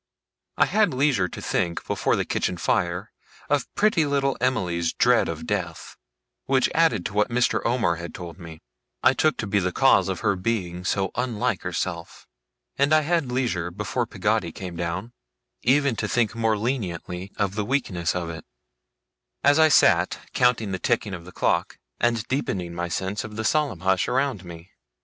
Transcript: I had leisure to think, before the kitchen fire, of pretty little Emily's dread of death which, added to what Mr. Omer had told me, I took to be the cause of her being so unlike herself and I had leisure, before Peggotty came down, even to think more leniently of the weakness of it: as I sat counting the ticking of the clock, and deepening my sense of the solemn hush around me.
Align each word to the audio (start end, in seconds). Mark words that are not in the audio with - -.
I 0.57 0.65
had 0.65 0.95
leisure 0.95 1.27
to 1.27 1.41
think, 1.43 1.85
before 1.85 2.15
the 2.15 2.25
kitchen 2.25 2.57
fire, 2.57 3.11
of 3.51 3.71
pretty 3.75 4.03
little 4.03 4.35
Emily's 4.41 4.93
dread 4.93 5.29
of 5.29 5.45
death 5.45 5.95
which, 6.45 6.71
added 6.73 7.05
to 7.05 7.13
what 7.13 7.29
Mr. 7.29 7.63
Omer 7.67 7.97
had 7.97 8.11
told 8.15 8.39
me, 8.39 8.63
I 9.03 9.13
took 9.13 9.37
to 9.37 9.45
be 9.45 9.59
the 9.59 9.71
cause 9.71 10.09
of 10.09 10.21
her 10.21 10.35
being 10.35 10.85
so 10.85 11.11
unlike 11.13 11.61
herself 11.61 12.25
and 12.79 12.93
I 12.95 13.01
had 13.01 13.31
leisure, 13.31 13.69
before 13.69 14.07
Peggotty 14.07 14.51
came 14.51 14.75
down, 14.75 15.13
even 15.61 15.95
to 15.97 16.07
think 16.07 16.33
more 16.33 16.57
leniently 16.57 17.31
of 17.37 17.53
the 17.53 17.63
weakness 17.63 18.15
of 18.15 18.27
it: 18.31 18.43
as 19.43 19.59
I 19.59 19.67
sat 19.69 20.17
counting 20.33 20.71
the 20.71 20.79
ticking 20.79 21.13
of 21.13 21.25
the 21.25 21.31
clock, 21.31 21.77
and 21.99 22.27
deepening 22.27 22.73
my 22.73 22.87
sense 22.87 23.23
of 23.23 23.35
the 23.35 23.43
solemn 23.43 23.81
hush 23.81 24.07
around 24.07 24.43
me. 24.43 24.71